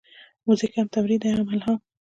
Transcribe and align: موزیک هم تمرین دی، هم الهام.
موزیک 0.45 0.73
هم 0.77 0.87
تمرین 0.93 1.19
دی، 1.21 1.29
هم 1.37 1.47
الهام. 1.53 1.79